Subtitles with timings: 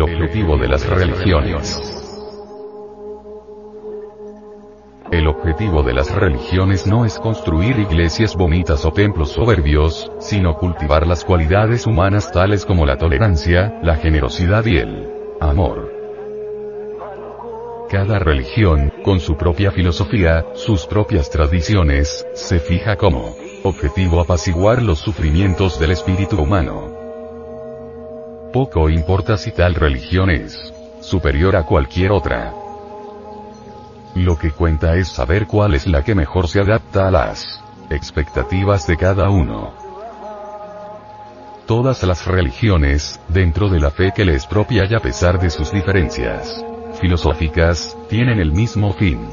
[0.00, 1.78] El objetivo de las religiones.
[5.12, 11.06] El objetivo de las religiones no es construir iglesias bonitas o templos soberbios, sino cultivar
[11.06, 15.06] las cualidades humanas tales como la tolerancia, la generosidad y el
[15.38, 15.92] amor.
[17.90, 24.98] Cada religión, con su propia filosofía, sus propias tradiciones, se fija como objetivo apaciguar los
[24.98, 26.99] sufrimientos del espíritu humano.
[28.52, 32.52] Poco importa si tal religión es superior a cualquier otra.
[34.16, 38.88] Lo que cuenta es saber cuál es la que mejor se adapta a las expectativas
[38.88, 39.72] de cada uno.
[41.66, 45.70] Todas las religiones, dentro de la fe que les propia y a pesar de sus
[45.70, 46.64] diferencias,
[47.00, 49.28] filosóficas, tienen el mismo fin.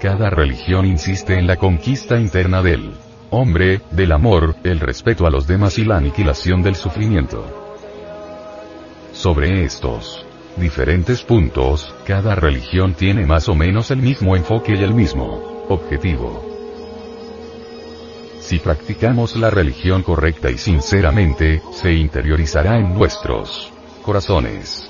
[0.00, 5.46] Cada religión insiste en la conquista interna del hombre, del amor, el respeto a los
[5.46, 7.44] demás y la aniquilación del sufrimiento.
[9.12, 10.26] Sobre estos
[10.56, 16.44] diferentes puntos, cada religión tiene más o menos el mismo enfoque y el mismo objetivo.
[18.40, 24.88] Si practicamos la religión correcta y sinceramente, se interiorizará en nuestros corazones.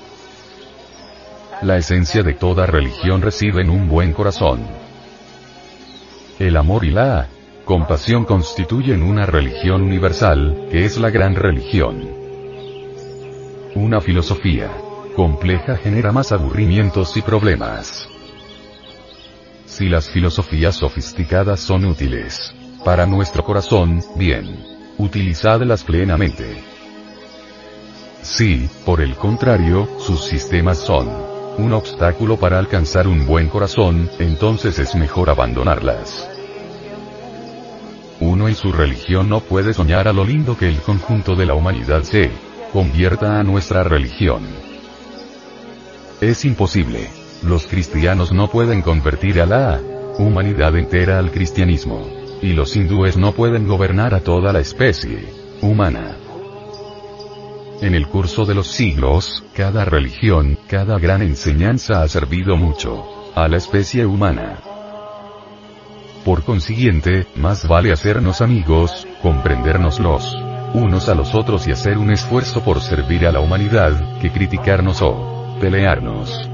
[1.63, 4.59] La esencia de toda religión reside en un buen corazón.
[6.37, 7.27] El amor y la
[7.67, 12.09] compasión constituyen una religión universal, que es la gran religión.
[13.75, 14.71] Una filosofía
[15.17, 18.07] compleja genera más aburrimientos y problemas.
[19.65, 24.63] Si las filosofías sofisticadas son útiles para nuestro corazón, bien,
[24.97, 26.63] utilizadlas plenamente.
[28.21, 31.09] Si, por el contrario, sus sistemas son
[31.57, 36.36] un obstáculo para alcanzar un buen corazón, entonces es mejor abandonarlas.
[38.47, 42.03] En su religión no puede soñar a lo lindo que el conjunto de la humanidad
[42.03, 42.31] se
[42.71, 44.41] convierta a nuestra religión.
[46.21, 47.09] Es imposible.
[47.43, 49.81] Los cristianos no pueden convertir a la
[50.17, 52.07] humanidad entera al cristianismo.
[52.41, 55.25] Y los hindúes no pueden gobernar a toda la especie
[55.61, 56.15] humana.
[57.81, 63.49] En el curso de los siglos, cada religión, cada gran enseñanza ha servido mucho a
[63.49, 64.59] la especie humana.
[66.27, 70.35] Por consiguiente, más vale hacernos amigos, comprendernos los
[70.73, 75.01] unos a los otros y hacer un esfuerzo por servir a la humanidad, que criticarnos
[75.01, 76.49] o pelearnos.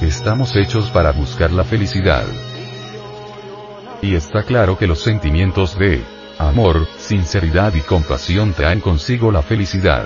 [0.00, 2.22] Estamos hechos para buscar la felicidad.
[4.00, 6.04] Y está claro que los sentimientos de
[6.38, 10.04] amor, sinceridad y compasión traen consigo la felicidad.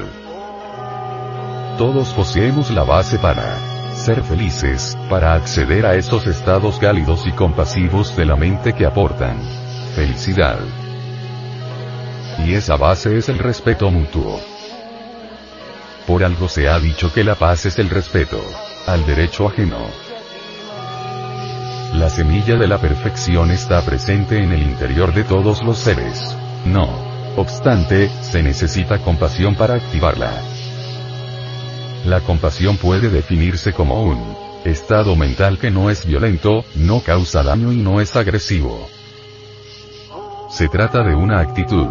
[1.76, 3.75] Todos poseemos la base para
[4.06, 9.36] ser felices, para acceder a esos estados cálidos y compasivos de la mente que aportan
[9.96, 10.60] felicidad.
[12.46, 14.40] Y esa base es el respeto mutuo.
[16.06, 18.40] Por algo se ha dicho que la paz es el respeto
[18.86, 19.88] al derecho ajeno.
[21.94, 26.36] La semilla de la perfección está presente en el interior de todos los seres.
[26.64, 26.88] No
[27.36, 30.30] obstante, se necesita compasión para activarla.
[32.04, 37.72] La compasión puede definirse como un estado mental que no es violento, no causa daño
[37.72, 38.88] y no es agresivo.
[40.50, 41.86] Se trata de una actitud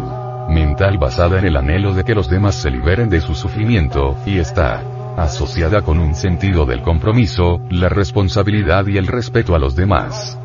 [0.48, 4.38] mental basada en el anhelo de que los demás se liberen de su sufrimiento, y
[4.38, 4.82] está
[5.16, 10.38] asociada con un sentido del compromiso, la responsabilidad y el respeto a los demás.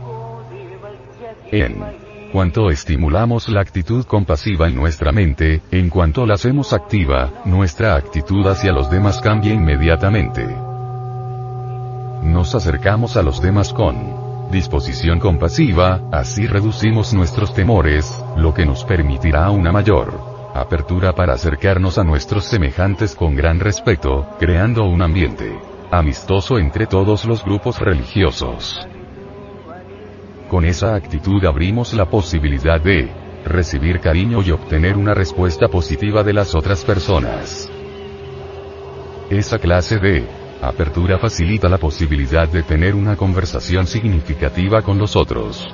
[2.31, 8.47] Cuanto estimulamos la actitud compasiva en nuestra mente, en cuanto la hacemos activa, nuestra actitud
[8.47, 10.45] hacia los demás cambia inmediatamente.
[12.23, 18.83] Nos acercamos a los demás con disposición compasiva, así reducimos nuestros temores, lo que nos
[18.83, 25.57] permitirá una mayor apertura para acercarnos a nuestros semejantes con gran respeto, creando un ambiente
[25.91, 28.79] amistoso entre todos los grupos religiosos.
[30.51, 33.09] Con esa actitud abrimos la posibilidad de
[33.45, 37.71] recibir cariño y obtener una respuesta positiva de las otras personas.
[39.29, 40.27] Esa clase de
[40.61, 45.73] apertura facilita la posibilidad de tener una conversación significativa con los otros.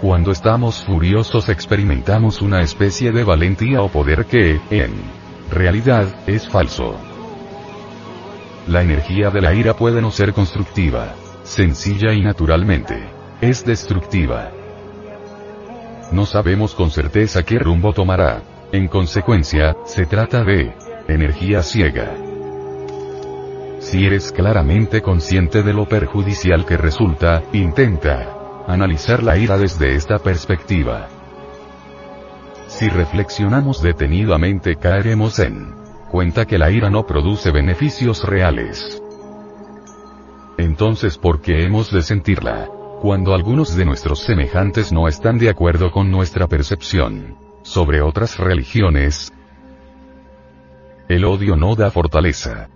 [0.00, 4.90] Cuando estamos furiosos experimentamos una especie de valentía o poder que, en
[5.52, 6.96] realidad, es falso.
[8.66, 13.02] La energía de la ira puede no ser constructiva, sencilla y naturalmente,
[13.40, 14.50] es destructiva.
[16.12, 18.42] No sabemos con certeza qué rumbo tomará.
[18.72, 20.74] En consecuencia, se trata de
[21.08, 22.14] energía ciega.
[23.80, 30.18] Si eres claramente consciente de lo perjudicial que resulta, intenta analizar la ira desde esta
[30.18, 31.08] perspectiva.
[32.68, 35.74] Si reflexionamos detenidamente caeremos en
[36.10, 39.01] cuenta que la ira no produce beneficios reales.
[40.58, 42.68] Entonces, ¿por qué hemos de sentirla?
[43.00, 49.32] Cuando algunos de nuestros semejantes no están de acuerdo con nuestra percepción sobre otras religiones,
[51.08, 52.68] el odio no da fortaleza.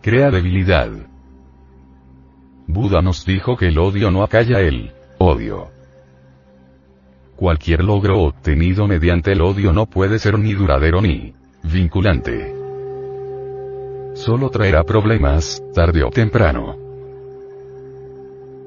[0.00, 0.90] Crea debilidad.
[2.66, 5.70] Buda nos dijo que el odio no acalla el odio.
[7.36, 12.61] Cualquier logro obtenido mediante el odio no puede ser ni duradero ni vinculante.
[14.24, 16.76] Solo traerá problemas, tarde o temprano.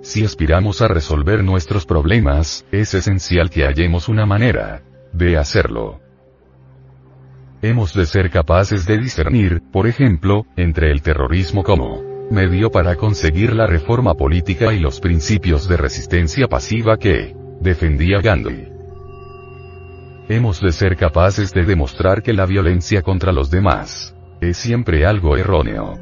[0.02, 6.02] Si aspiramos a resolver nuestros problemas, es esencial que hallemos una manera de hacerlo.
[7.62, 13.54] Hemos de ser capaces de discernir, por ejemplo, entre el terrorismo como medio para conseguir
[13.54, 18.68] la reforma política y los principios de resistencia pasiva que defendía Gandhi.
[20.28, 24.16] Hemos de ser capaces de demostrar que la violencia contra los demás
[24.50, 25.98] es siempre algo erróneo.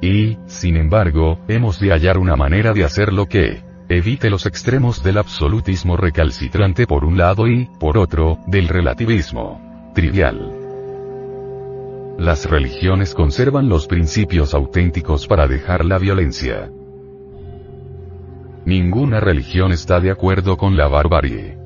[0.00, 5.18] Y, sin embargo, hemos de hallar una manera de hacerlo que evite los extremos del
[5.18, 10.52] absolutismo recalcitrante por un lado y, por otro, del relativismo trivial.
[12.18, 16.70] Las religiones conservan los principios auténticos para dejar la violencia.
[18.64, 21.57] Ninguna religión está de acuerdo con la barbarie.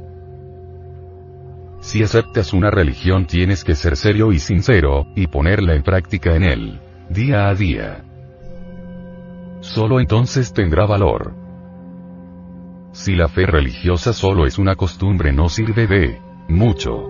[1.83, 6.45] Si aceptas una religión tienes que ser serio y sincero, y ponerla en práctica en
[6.45, 6.81] él,
[7.11, 8.05] día a día.
[9.61, 11.35] Solo entonces tendrá valor.
[12.93, 17.09] Si la fe religiosa solo es una costumbre no sirve de mucho.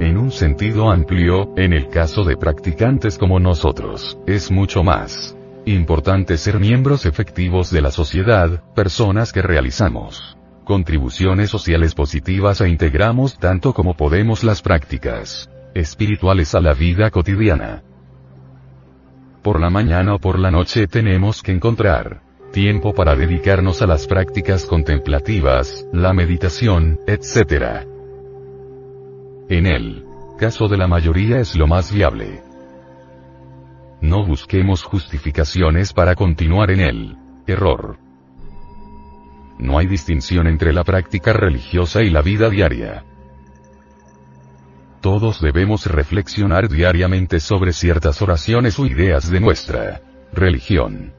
[0.00, 5.36] En un sentido amplio, en el caso de practicantes como nosotros, es mucho más
[5.66, 13.38] importante ser miembros efectivos de la sociedad, personas que realizamos contribuciones sociales positivas e integramos
[13.38, 17.82] tanto como podemos las prácticas espirituales a la vida cotidiana
[19.42, 22.22] por la mañana o por la noche tenemos que encontrar
[22.52, 27.86] tiempo para dedicarnos a las prácticas contemplativas, la meditación, etc.
[29.48, 30.04] En el
[30.38, 32.42] caso de la mayoría es lo más viable.
[34.00, 37.16] No busquemos justificaciones para continuar en el
[37.46, 37.98] error.
[39.62, 43.04] No hay distinción entre la práctica religiosa y la vida diaria.
[45.00, 50.00] Todos debemos reflexionar diariamente sobre ciertas oraciones o ideas de nuestra
[50.32, 51.12] religión.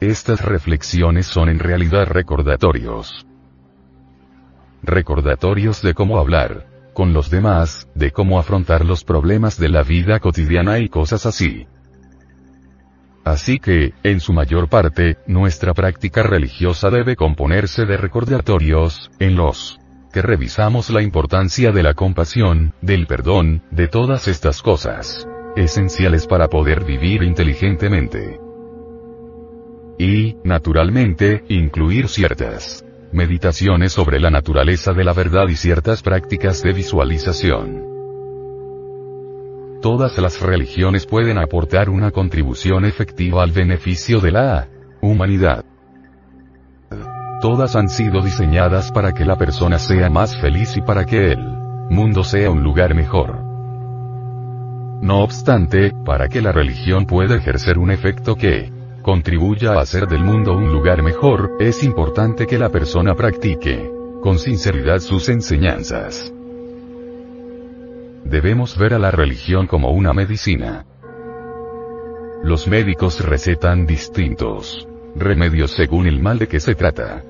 [0.00, 3.26] Estas reflexiones son en realidad recordatorios.
[4.82, 10.20] Recordatorios de cómo hablar con los demás, de cómo afrontar los problemas de la vida
[10.20, 11.66] cotidiana y cosas así.
[13.28, 19.78] Así que, en su mayor parte, nuestra práctica religiosa debe componerse de recordatorios, en los
[20.14, 26.48] que revisamos la importancia de la compasión, del perdón, de todas estas cosas esenciales para
[26.48, 28.40] poder vivir inteligentemente.
[29.98, 32.82] Y, naturalmente, incluir ciertas
[33.12, 37.97] meditaciones sobre la naturaleza de la verdad y ciertas prácticas de visualización.
[39.80, 44.68] Todas las religiones pueden aportar una contribución efectiva al beneficio de la
[45.00, 45.64] humanidad.
[47.40, 51.38] Todas han sido diseñadas para que la persona sea más feliz y para que el
[51.90, 53.40] mundo sea un lugar mejor.
[55.00, 60.24] No obstante, para que la religión pueda ejercer un efecto que contribuya a hacer del
[60.24, 63.92] mundo un lugar mejor, es importante que la persona practique
[64.22, 66.32] con sinceridad sus enseñanzas.
[68.24, 70.84] Debemos ver a la religión como una medicina.
[72.42, 77.24] Los médicos recetan distintos remedios según el mal de que se trata.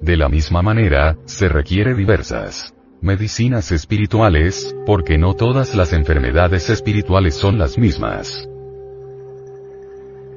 [0.00, 7.34] De la misma manera, se requiere diversas medicinas espirituales, porque no todas las enfermedades espirituales
[7.34, 8.48] son las mismas.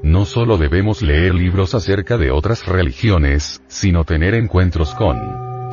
[0.04, 5.18] No solo debemos leer libros acerca de otras religiones, sino tener encuentros con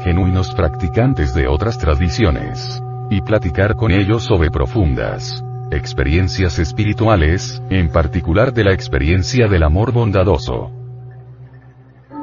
[0.02, 8.52] genuinos practicantes de otras tradiciones, y platicar con ellos sobre profundas experiencias espirituales, en particular
[8.52, 10.70] de la experiencia del amor bondadoso.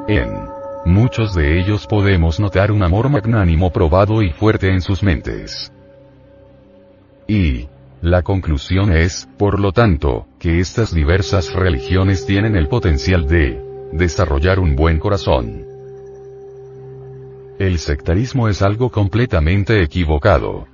[0.08, 0.28] En
[0.86, 5.72] muchos de ellos podemos notar un amor magnánimo probado y fuerte en sus mentes.
[7.26, 7.68] Y,
[8.02, 13.62] la conclusión es, por lo tanto, que estas diversas religiones tienen el potencial de
[13.92, 15.64] desarrollar un buen corazón.
[17.58, 20.66] El sectarismo es algo completamente equivocado.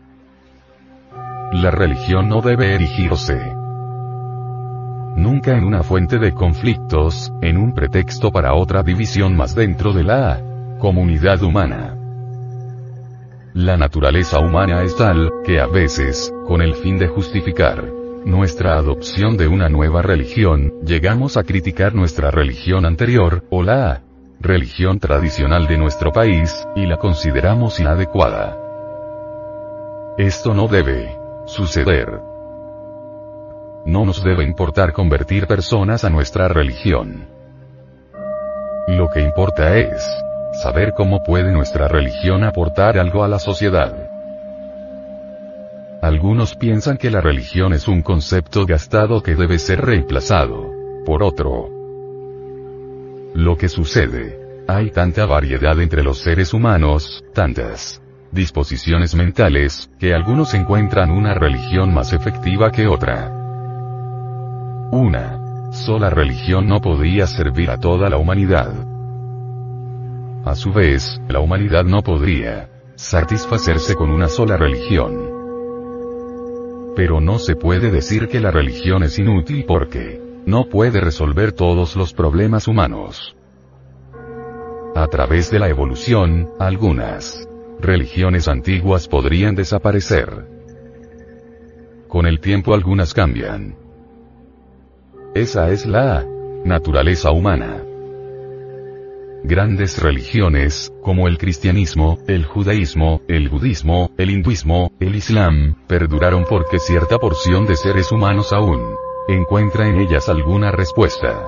[1.53, 3.57] La religión no debe erigirse
[5.17, 10.05] nunca en una fuente de conflictos, en un pretexto para otra división más dentro de
[10.05, 10.41] la
[10.79, 11.95] Comunidad humana.
[13.53, 17.85] La naturaleza humana es tal, que a veces, con el fin de justificar
[18.25, 24.01] nuestra adopción de una nueva religión, llegamos a criticar nuestra religión anterior, o la
[24.41, 28.57] religión tradicional de nuestro país, y la consideramos inadecuada.
[30.17, 31.20] Esto no debe
[31.51, 32.21] suceder.
[33.85, 37.27] No nos debe importar convertir personas a nuestra religión.
[38.87, 40.07] Lo que importa es
[40.63, 43.93] saber cómo puede nuestra religión aportar algo a la sociedad.
[46.03, 50.71] Algunos piensan que la religión es un concepto gastado que debe ser reemplazado
[51.05, 51.69] por otro.
[53.35, 54.39] Lo que sucede,
[54.69, 58.01] hay tanta variedad entre los seres humanos, tantas
[58.33, 63.31] disposiciones mentales, que algunos encuentran una religión más efectiva que otra.
[64.93, 68.73] Una sola religión no podría servir a toda la humanidad.
[70.45, 75.31] A su vez, la humanidad no podría satisfacerse con una sola religión.
[76.97, 81.97] Pero no se puede decir que la religión es inútil porque no puede resolver todos
[81.97, 83.37] los problemas humanos.
[84.95, 87.50] A través de la evolución, algunas
[87.81, 90.47] religiones antiguas podrían desaparecer.
[92.09, 93.77] Con el tiempo algunas cambian.
[95.35, 96.27] Esa es la
[96.65, 97.83] naturaleza humana.
[99.43, 106.79] Grandes religiones, como el cristianismo, el judaísmo, el budismo, el hinduismo, el islam, perduraron porque
[106.79, 108.81] cierta porción de seres humanos aún
[109.29, 111.47] encuentra en ellas alguna respuesta.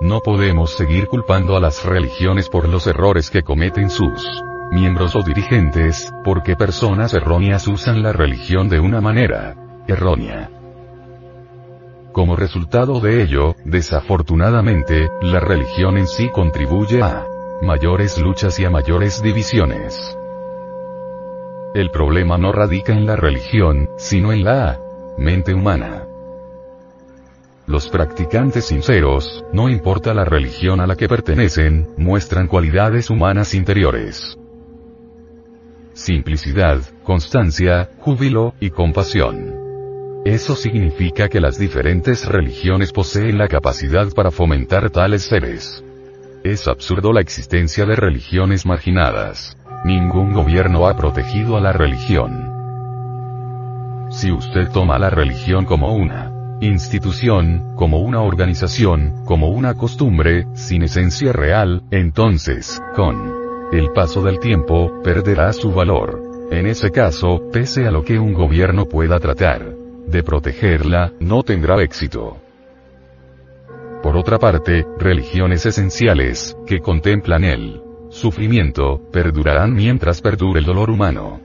[0.00, 5.22] No podemos seguir culpando a las religiones por los errores que cometen sus miembros o
[5.22, 9.54] dirigentes, porque personas erróneas usan la religión de una manera
[9.86, 10.50] errónea.
[12.12, 17.26] Como resultado de ello, desafortunadamente, la religión en sí contribuye a
[17.62, 20.16] mayores luchas y a mayores divisiones.
[21.74, 24.78] El problema no radica en la religión, sino en la
[25.16, 26.06] mente humana.
[27.66, 34.38] Los practicantes sinceros, no importa la religión a la que pertenecen, muestran cualidades humanas interiores.
[35.92, 40.22] Simplicidad, constancia, júbilo, y compasión.
[40.24, 45.82] Eso significa que las diferentes religiones poseen la capacidad para fomentar tales seres.
[46.44, 49.58] Es absurdo la existencia de religiones marginadas.
[49.84, 52.52] Ningún gobierno ha protegido a la religión.
[54.10, 60.82] Si usted toma la religión como una institución, como una organización, como una costumbre, sin
[60.82, 63.34] esencia real, entonces, con
[63.72, 66.22] el paso del tiempo, perderá su valor.
[66.50, 69.74] En ese caso, pese a lo que un gobierno pueda tratar
[70.06, 72.36] de protegerla, no tendrá éxito.
[74.02, 81.40] Por otra parte, religiones esenciales, que contemplan el sufrimiento, perdurarán mientras perdure el dolor humano.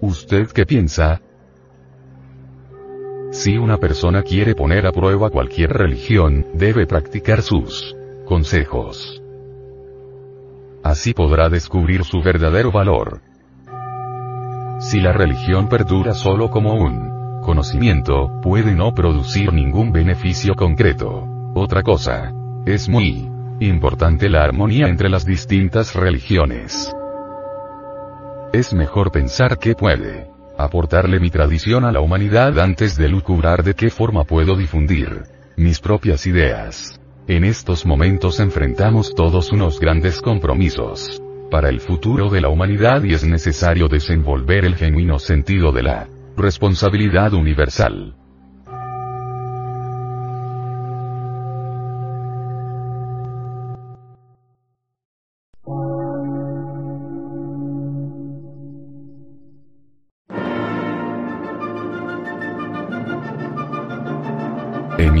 [0.00, 1.22] ¿Usted qué piensa?
[3.38, 9.22] Si una persona quiere poner a prueba cualquier religión, debe practicar sus consejos.
[10.82, 13.20] Así podrá descubrir su verdadero valor.
[14.80, 21.24] Si la religión perdura solo como un conocimiento, puede no producir ningún beneficio concreto.
[21.54, 22.32] Otra cosa.
[22.66, 23.30] Es muy
[23.60, 26.92] importante la armonía entre las distintas religiones.
[28.52, 33.74] Es mejor pensar que puede aportarle mi tradición a la humanidad antes de lucubrar de
[33.74, 35.22] qué forma puedo difundir
[35.56, 37.00] mis propias ideas.
[37.28, 43.14] En estos momentos enfrentamos todos unos grandes compromisos para el futuro de la humanidad y
[43.14, 48.17] es necesario desenvolver el genuino sentido de la responsabilidad universal.